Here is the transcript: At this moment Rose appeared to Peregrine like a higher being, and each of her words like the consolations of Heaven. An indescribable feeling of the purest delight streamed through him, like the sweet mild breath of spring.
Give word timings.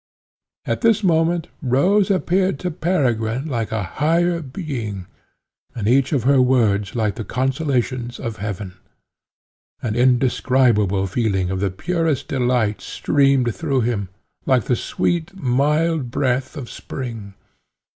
At 0.65 0.81
this 0.81 1.03
moment 1.03 1.47
Rose 1.61 2.09
appeared 2.09 2.57
to 2.61 2.71
Peregrine 2.71 3.45
like 3.47 3.71
a 3.71 3.83
higher 3.83 4.41
being, 4.41 5.05
and 5.75 5.87
each 5.87 6.11
of 6.11 6.23
her 6.23 6.41
words 6.41 6.95
like 6.95 7.13
the 7.13 7.23
consolations 7.23 8.19
of 8.19 8.37
Heaven. 8.37 8.73
An 9.79 9.95
indescribable 9.95 11.05
feeling 11.05 11.51
of 11.51 11.59
the 11.59 11.69
purest 11.69 12.29
delight 12.29 12.81
streamed 12.81 13.53
through 13.53 13.81
him, 13.81 14.09
like 14.47 14.63
the 14.63 14.75
sweet 14.75 15.35
mild 15.35 16.09
breath 16.09 16.57
of 16.57 16.67
spring. 16.67 17.35